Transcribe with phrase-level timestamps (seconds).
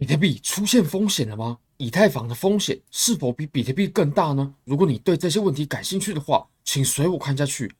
[0.00, 1.58] 比特币出现风险了吗？
[1.76, 4.54] 以太坊的风险是否比比特币更大呢？
[4.62, 7.74] 如果你对这些问题感兴趣的话，请随我看下去。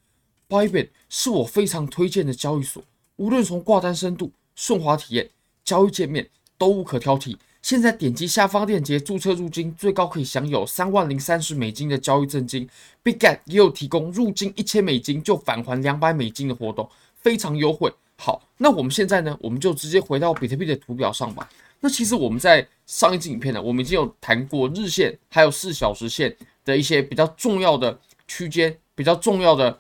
[0.49, 2.83] Bybit 是我非常推荐的交易所，
[3.19, 5.31] 无论从挂单深度、顺滑体验、
[5.65, 6.29] 交易界面
[6.59, 7.37] 都无可挑剔。
[7.63, 12.69] 现在点击下方链接注册入金，最高可以享有三万零三十美金的交易赠金。
[13.05, 17.93] Bigget 也有提供入金一千美金就返还两百美金的活动，非常优惠。
[18.17, 21.49] 好，那我们现在呢，我们就直接回到比特币的图表上吧。
[21.81, 29.79] 那其实我们在上一支影片呢，我们已经有谈过日线还有四小时线的一些比较重要的区间，比较重要的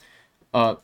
[0.52, 0.80] 呃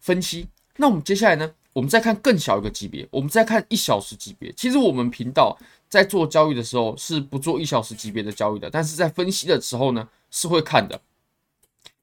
[0.00, 0.48] 分析。
[0.76, 4.50] 那我们接下来呢，我们再看更小一个级别，我们再看一小时级别。
[4.52, 5.56] 其实我们频道
[5.88, 11.00] 在做交易的时候是不做一小时级别的交易的，但是在分析的时候呢是会看的。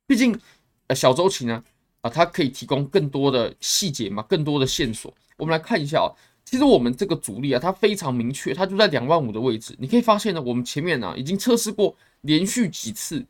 [0.07, 0.39] 毕竟
[0.87, 1.61] 呃小周期呢
[1.99, 5.13] 啊，它可以提供更多的细节嘛，更多的线索。
[5.35, 6.09] 我们来看一下啊。
[6.51, 9.73] 其实我们这个阻力啊，它非常明确，它就在两万五的位置。
[9.79, 13.25] 你可以发现呢，我们前面呢、已经测试过连续几次，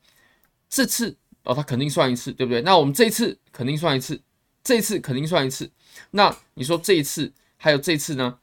[0.68, 2.64] 这次哦，它肯定算一次，对不对？
[2.64, 4.20] 那我们这一次肯定算一次，
[4.64, 5.70] 这一次肯定算一次。
[6.10, 8.40] 那你说这一次还有这次呢？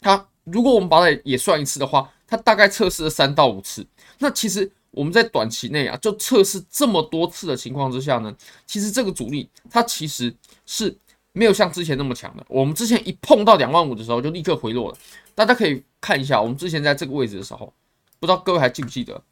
[0.00, 3.84] 它如果我们把它也算一次的话，它大概测试了三到五次。
[4.20, 8.32] 那其实我们在短期内啊，就测试这么多次的情况之下呢，
[8.66, 10.32] 其实这个阻力它其实
[10.64, 10.96] 是。
[11.36, 14.96] 没有像之前那么强的，我们之前一碰到两万五的时候就立刻回落了。
[15.34, 17.70] 大家可以看一下，我们之前在这个位置的时候，
[18.18, 19.22] 不知道各位还记不记得？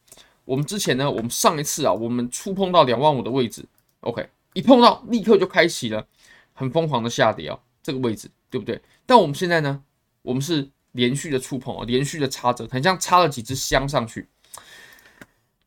[0.44, 3.64] 我们之前呢，我们上一次啊，我们触碰到两万五的位置
[4.00, 6.06] ，OK，一碰到立刻就开启了
[6.52, 8.78] 很疯狂的下跌啊，这个位置对不对？
[9.06, 9.82] 但我们现在呢，
[10.20, 14.28] 我们是连续的触碰啊，连续的插着，很像插了几支香上去。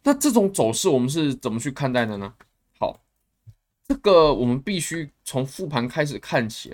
[0.03, 2.31] 那这种走势我们是怎么去看待的呢？
[3.87, 6.73] 这个我们必须从复盘开始看起。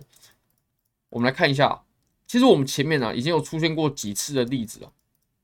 [1.09, 1.83] 我们来看一下，
[2.25, 4.91] 其实我们前面呢、啊、已经有出现过几次的例子了。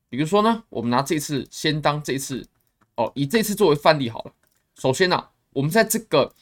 [0.09, 2.47] 比如说呢，我们拿这次先当这次
[2.95, 4.33] 哦，以这次作为范例好了。
[4.79, 6.33] 首先呢、我们在这个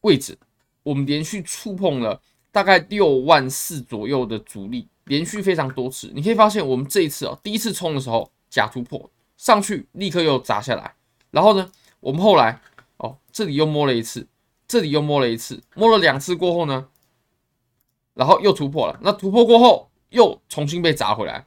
[0.00, 0.38] 位置，
[0.82, 6.10] 我们连续触碰了大概六万四左右的阻力，连续非常多次。
[6.14, 10.94] 你可以发现，我们这一次啊，第一次冲的时候假突破上去，立刻又砸下来。
[11.30, 11.70] 然后呢，
[12.00, 12.58] 我们后来
[12.96, 14.26] 哦，这里又摸了一次。
[14.72, 16.88] 这里又摸了一次，摸了两次过后呢，
[18.14, 18.98] 然后又突破了。
[19.02, 21.46] 那突破过后又重新被砸回来。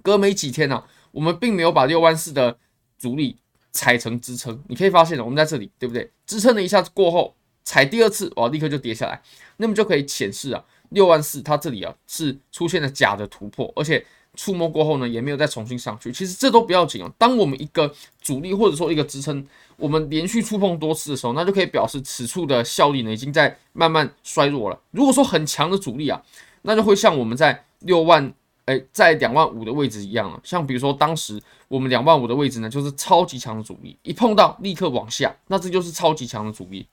[0.00, 2.56] 隔没几天呢、啊，我们并没有把六万四的
[2.96, 3.38] 阻力
[3.72, 4.62] 踩成支撑。
[4.68, 6.12] 你可以发现，我们在这里对不对？
[6.24, 9.20] 支撑了一下过后，踩第二次哇，立刻就跌下来。
[9.56, 14.06] 那么就可以显示啊，六万四它这里啊是出现了假的突破，而且。
[14.34, 16.12] 触摸过后呢，也没有再重新上去。
[16.12, 17.10] 其实这都不要紧哦。
[17.16, 19.46] 当我们一个阻力或者说一个支撑，
[19.76, 24.78] 我们连续触碰多次的时候，那就可以表示此处的效力呢已经在慢慢衰弱了。
[24.90, 26.20] 如果说很强的阻力啊，
[26.62, 28.32] 那就会像我们在六万
[28.64, 30.40] 哎，在两万五的位置一样了。
[30.42, 36.86] 像比如说当时我们两万五的位置呢，就是超级强的阻力，一碰到立刻往下，那这就是超级强的阻力。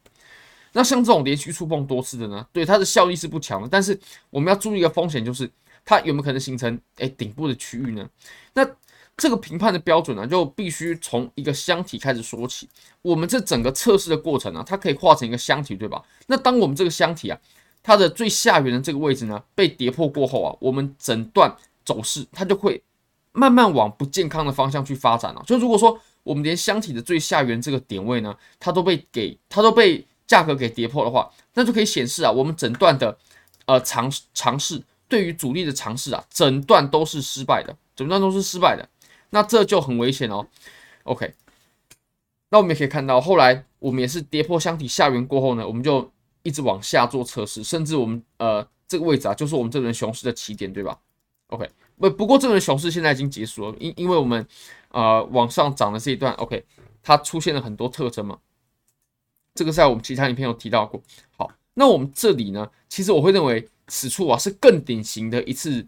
[0.74, 3.68] 那像这种连续触碰多次的呢，对它的效力是不强的。
[3.68, 4.00] 但是
[4.30, 5.50] 我们要注意一个风险就是。
[5.86, 8.08] 它有没有可能形成哎顶部的区域呢？
[8.53, 8.68] 那
[9.18, 12.68] 这个评判的标准呢，就必须从一个箱体开始说起。
[13.03, 16.02] 我们这整个测试的过程呢，它可以画成一个箱体，对吧？
[16.28, 17.38] 那当我们这个箱体啊，
[17.84, 21.56] 它的最下缘的这个位置呢，被跌破过后啊，我们整段
[21.86, 22.81] 走势它就会
[23.34, 25.44] 慢慢往不健康的方向去发展了。
[25.46, 33.16] 就如果说我们连箱体的最下缘这个点位呢，它都被给它都被价格给跌破的话，那就可以显示啊，我们整段的
[33.66, 34.81] 呃尝尝试。
[35.11, 38.88] 对于主力的尝试啊，整段都是失败的，整段都是失败的，
[39.31, 40.47] 那这就很危险哦。
[41.03, 41.33] OK，
[42.47, 46.09] 那我们也可以看到，后来我们也是跌破箱体下缘过后呢，我们就
[46.44, 50.97] 一直往下做测试，甚至我们呃这个位置啊，就是我们这轮熊市的起点，对吧
[51.47, 54.47] ？OK，不不过这轮熊市现在已经结束了，因因为我们
[54.91, 56.63] 呃往上涨的这一段，OK，
[57.03, 58.38] 它出现了很多特征嘛，
[59.55, 61.01] 这个在我们其他影片有提到过。
[61.35, 63.67] 好，那我们这里呢，其实我会认为。
[63.91, 65.85] 此处啊是更典型的一次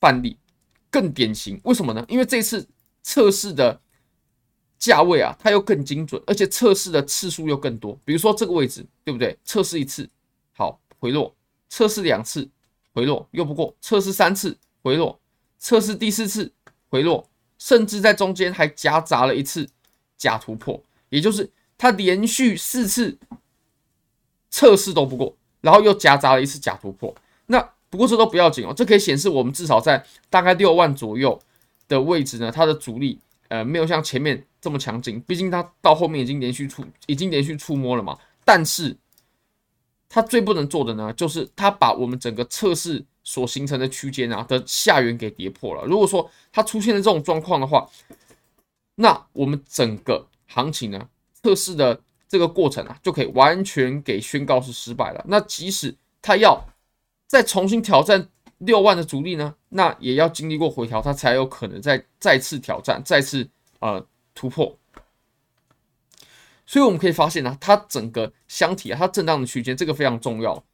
[0.00, 0.36] 范例，
[0.90, 1.60] 更典型。
[1.62, 2.04] 为什么呢？
[2.08, 2.68] 因为这次
[3.00, 3.80] 测试的
[4.76, 7.96] 价位啊，它又更精准，而且测试的次数又更多。
[8.04, 9.38] 比如说这个位置，对不对？
[9.44, 10.10] 测试一次，
[10.52, 11.32] 好，回落；
[11.68, 12.48] 测试两次，
[12.92, 15.16] 回落又不过；测试三次，回落；
[15.60, 16.52] 测试第四次，
[16.88, 19.68] 回落，甚至在中间还夹杂了一次
[20.16, 21.48] 假突破，也就是
[21.78, 23.16] 它连续四次
[24.50, 25.36] 测试都不过。
[25.66, 27.12] 然后又夹杂了一次假突破，
[27.46, 27.58] 那
[27.90, 31.36] 不过这都不要紧哦，这可以显示我们至少在大概六万左右
[31.88, 33.18] 的位置呢，它的阻力
[33.48, 38.16] 呃没有像前面这么强劲，毕竟它到后面已经连续触已经连续触摸了嘛。
[38.44, 38.96] 但是
[40.08, 45.84] 它最不能做的呢，就是它把我们整个测试所形成的区间啊的下缘给跌破了。
[45.84, 47.88] 如果说它出现了这种状况的话，
[48.94, 51.08] 那我们整个行情呢，
[51.42, 55.24] 测试的这个过程啊，就可以完全给宣告是失败了。
[55.28, 56.64] 那即使他要
[57.26, 58.28] 再重新挑战
[58.58, 63.48] 六万的阻力呢，那也要经历过回调，它才有可能再再次挑战，再次
[63.80, 64.76] 呃突破。
[66.64, 70.64] 所以我们可以发现呢、它整个箱体啊，它震荡的区间这个非常重要。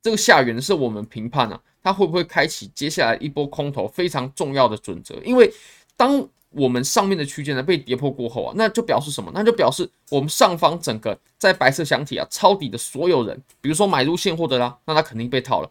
[0.00, 5.14] 这个下缘是我们评判啊，它会不会开启接下来一波空头非常重要的准则。
[5.24, 5.52] 因为
[5.96, 9.30] 当我们上面的区间呢被跌破过后啊，那就表示什么？
[9.34, 15.70] 那就表示我们上方整个在白色箱体啊抄底的所有人，比如说买入现货的啦，那他肯定被套了。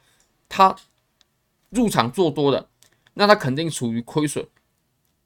[0.50, 0.76] 他
[1.70, 2.68] 入场做多的，
[3.14, 4.46] 那他肯定处于亏损。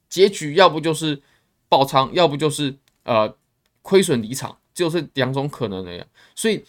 [0.09, 1.21] 结局要不就是
[1.69, 3.35] 爆仓，要不就是呃
[3.81, 6.05] 亏损离场，就是两种可能的呀。
[6.35, 6.63] 所以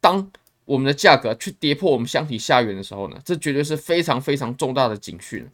[0.00, 0.30] 当
[0.64, 5.48] 我们的价格去跌破我们箱体下缘的时候呢，这绝对是非常非常重大的警讯。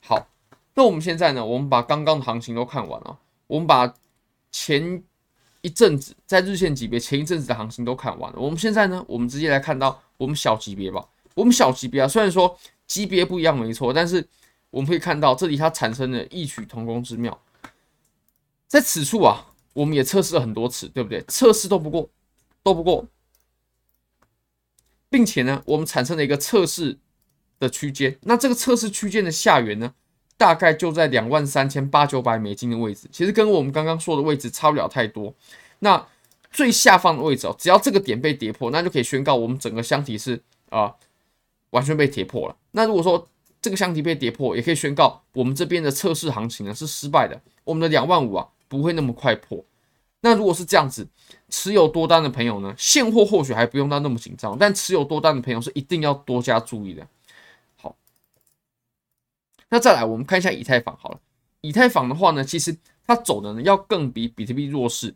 [0.00, 0.28] 好。
[0.74, 1.44] 那我们现在呢？
[1.44, 3.18] 我们把刚刚的行情都看完了。
[3.46, 3.94] 我们把
[4.50, 5.02] 前
[5.60, 8.38] 一阵子在日线级别前一阵子的行情都看完了。
[8.38, 9.04] 我们现在呢？
[9.06, 11.06] 我们直接来看到我们小级别吧。
[11.34, 14.26] 我们小级别啊，虽然说级别不一样没错，但是
[14.70, 17.38] 我们可以看到这里它产生了异曲同工之妙。
[18.66, 21.22] 在此处啊，我们也测试了很多次，对不对？
[21.28, 22.08] 测试都不过，
[22.62, 23.06] 都不过，
[25.10, 26.98] 并且呢，我们产生了一个测试
[27.58, 28.18] 的区间。
[28.22, 29.94] 那这个测试区间的下缘呢？
[30.36, 35.32] 大概就在两万三千八九百美金的位置，其实跟我们刚刚说的位置差不了太多。
[35.78, 36.04] 那
[36.50, 40.92] 最下方的位置哦，只要这个点被跌破，那就可以宣告我们整个箱体是啊、
[41.70, 42.56] 完全被跌破了。
[42.72, 43.26] 那如果说
[43.60, 49.64] 这个箱体被跌破，也可以宣告我们这边的测试行情呢是失败的，我们的两万五啊不会那么快破。
[50.20, 51.06] 那如果是这样子，
[51.48, 57.06] 持有多单的朋友呢，现货或许还不用到那么紧张，但持有多单的朋友是一定要多加注意的。
[59.72, 61.18] 那再来，我们看一下以太坊好了。
[61.62, 62.76] 以太坊的话呢，其实
[63.06, 65.14] 它走的呢要更比比特币弱势。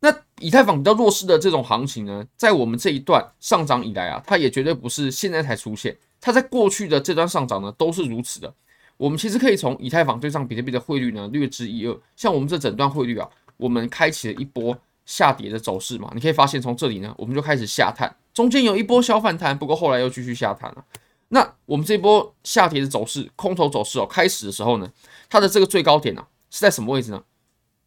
[0.00, 0.10] 那
[0.40, 8.50] 以太坊比较弱势的这种行情呢，在我们这一段上涨以来啊，它也绝对不是现在才出现，它在过去的这段上涨呢都是如此的。
[8.96, 11.94] 我们其实可以从以太坊对上比特币的汇率呢略知一二。
[12.16, 14.74] 像我们这整段汇率啊，我们开启了一波
[15.04, 20.82] 下跌的走势嘛，你可以发现从这里呢，我们就开始下探，中间有一波小反弹，不过后来又继续下探了。
[21.34, 24.88] 那我们这波下跌的走势，空头走势哦，开始的时候呢，
[25.28, 27.20] 它的这个最高点呢、是在什么位置呢？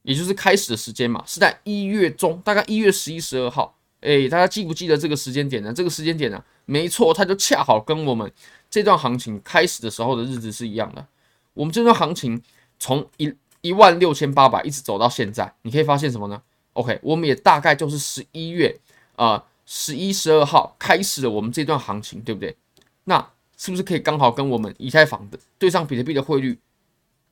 [0.04, 3.74] 也就是开始的时间嘛，是在一月中，大概一月十一、十二号。
[4.02, 5.74] 哎，大家记不记得这个时间点呢？
[5.74, 8.30] 这个时间点呢，没错，它就恰好跟我们
[8.70, 11.08] 这段行情开始的时候的日子是一样的。
[11.54, 12.42] 我们这段行情
[12.78, 16.42] 从一一万六千八百一直走到现在，你可以发现什么呢
[16.74, 18.78] ？OK，我们也大概就是十一月
[19.16, 22.58] 啊，十一、十二号开始了我们这段行情，对不对？
[23.06, 26.58] 那是不是可以刚好跟我们以太坊的对上比特币的汇率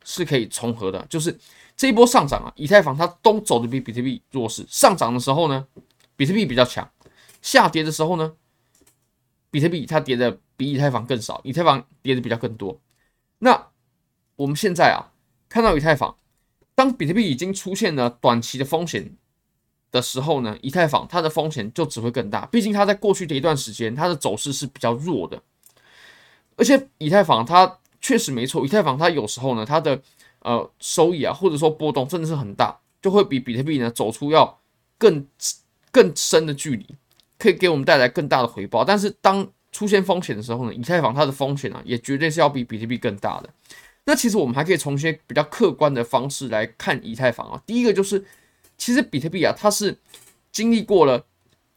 [0.03, 1.05] 是可以重合的？
[1.07, 1.37] 就是
[1.77, 4.65] 这一波上涨啊，以太坊它都走的比比特币弱势。
[4.67, 5.65] 上涨的时候呢，
[6.15, 6.83] 比特币比较强；
[7.41, 8.33] 下跌的时候呢，
[9.51, 12.79] 比特币它跌的比以太坊更少，以太坊跌的比较更多。
[13.39, 13.67] 那
[14.35, 15.13] 我们现在啊，
[15.47, 16.17] 看到以太坊，
[16.73, 19.15] 当比特币已经出现了短期的风险
[19.91, 22.45] 的时候呢，以太坊它的风险就只会更大。
[22.47, 25.41] 毕竟它在过去的一段时间，它的走势是比较弱的。
[26.57, 30.01] 而且以太坊它确实没错，以太坊它有时候呢，它的
[30.39, 34.59] 呃收益啊，或者说波动真的是很大，就会比比特币呢走出要
[34.97, 35.25] 更
[35.91, 36.85] 更深的距离，
[37.37, 38.83] 可以给我们带来更大的回报。
[38.85, 43.49] 但是当出现风险的时候呢，以太坊它的风险啊，也绝对是要比比特币更大的。
[44.05, 47.61] 那其实我们还可以从一些比较客观的方式来看以太坊啊。
[47.65, 48.23] 第一个就是，
[48.77, 49.97] 其实比特币啊，它是
[50.51, 51.25] 经历过了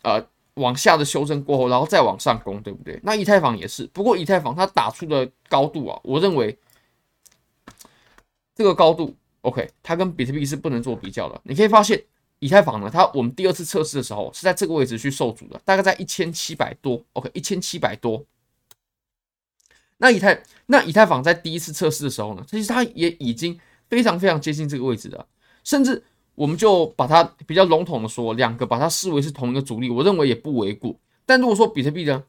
[0.03, 0.27] 呃。
[0.59, 3.01] 往下的修正过后，然后再往上攻，对不对？
[3.03, 6.59] 那以太坊也是，不过以太坊它打出的高度啊，我认为
[8.55, 11.41] 这个高度，OK，它跟比特币是不能做比较的。
[11.45, 12.03] 你可以发现，
[12.41, 18.25] 以太坊呢，它我们第二次测试的时候是在这个位置去受阻的，大概在一千七百多，OK，一千七百多。
[19.99, 25.27] 那以太那以太坊在第一次测试的时候呢，其实它也已经非常非常接近这个位置的，
[25.65, 26.05] 甚至。
[26.39, 30.95] 我们就把它比较笼统的说，两个把它视为是同一个阻力，我认为也不为过。
[31.27, 32.23] 但如果说比特币呢？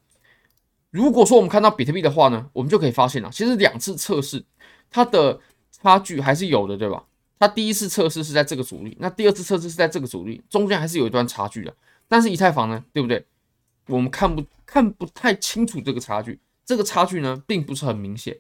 [0.89, 4.44] 如果说我们看到比特币的话呢，我们就可以发现了，其实两次测试
[4.89, 5.39] 它的
[5.72, 7.04] 差距还是有的，对吧？
[7.38, 11.72] 它第一次测试是在这个阻力，那第二次测试是在这个阻力，中间还是有一段差距的。
[12.08, 13.24] 但是以太坊呢，对不对？
[13.86, 18.36] 我们看不看不太清楚这个差距，这个差距呢，并不是很明显。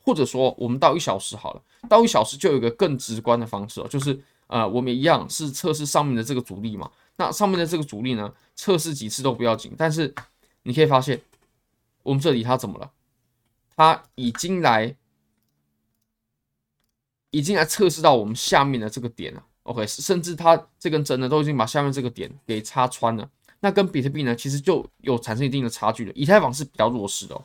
[0.00, 4.20] 或者说，我们到一小时好了，到一小时就有一个更直观的方式哦，就是。
[4.46, 6.90] 呃，我们一样是测试上面的这个阻力嘛。
[7.16, 9.72] 那上面的这个阻力呢，测试几次都不要紧。
[9.78, 10.12] 但是
[10.64, 11.20] 你可以发现，
[12.02, 12.90] 我们这里它怎么了？
[13.76, 14.96] 它已经来，
[17.30, 19.44] 已经来测试到我们下面的这个点了。
[19.64, 23.30] OK，甚至它这根针呢，都已经把下面这个点给插穿了。
[23.60, 26.12] 那跟比特币呢，其实就有产生一定的差距了。
[26.14, 27.44] 以太坊是比较弱势的哦。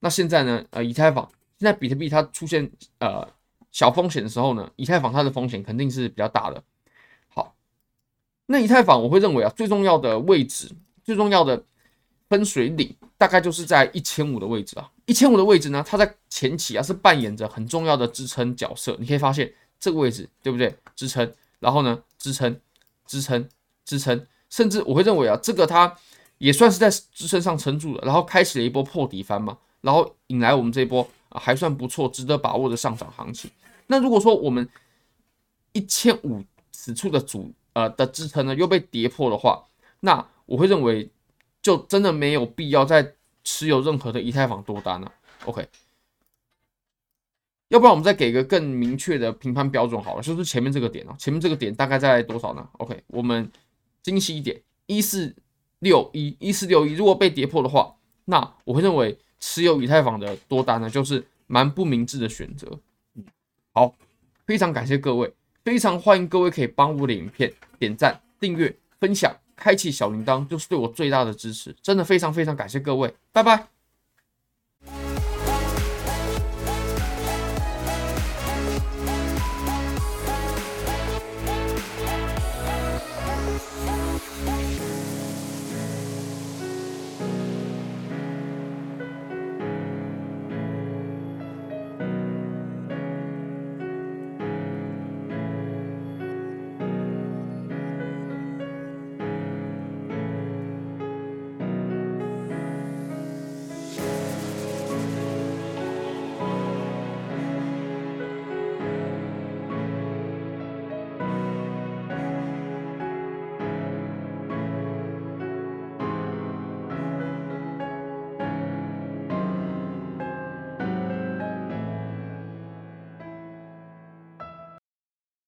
[0.00, 1.26] 那现在呢，呃，以太坊
[1.58, 3.26] 现在比特币它出现呃
[3.70, 6.62] 小风险的时候呢，以太坊它的风险肯定是比较大的。
[7.28, 7.54] 好，
[8.46, 10.70] 那以太坊我会认为啊，最重要的位置，
[11.04, 11.62] 最重要的
[12.28, 14.90] 分水岭，大概就是在一千五的位置啊。
[15.06, 18.96] 一千五的位置呢，它在前期啊是扮演着很重要的支撑角色。
[18.98, 20.74] 你可以发现这个位置对不对？
[20.94, 22.60] 支撑，然后呢，支撑，
[23.06, 23.48] 支撑，
[23.84, 24.26] 支撑。
[24.50, 25.94] 甚至我会认为啊，这个它
[26.38, 33.50] 也算是在支撑上撑住了，然后开启了一波破底翻嘛，然后引来我们这一波啊还算不错、值得把握的上涨行情。
[33.86, 34.68] 那如果说我们
[35.72, 39.64] 一千五此处的主呃的支撑呢又被跌破的话，
[40.00, 41.10] 那我会认为
[41.62, 45.12] 就真的没有必要再持有任何的以太坊多单了。
[45.44, 45.66] OK，
[47.68, 53.50] 要不然我们再给个更明确的评判标准好了，就是前面这个点啊，前面这个点大概在多少呢？OK，我们。
[54.00, 55.36] 精细一点，一四
[55.80, 57.96] 六一，一四六一，如果被跌破的话，
[58.30, 62.78] 那我会认为持有以太坊的多单呢，就是蛮不明智的选择。
[63.72, 63.94] 好，
[64.46, 65.32] 非常感谢各位，
[65.64, 71.74] 非常欢迎各位可以帮我的影片点赞、订阅、分享、开启小铃铛，就是对我最大的支持。
[71.80, 73.77] 真的非常非常感谢各位，拜拜。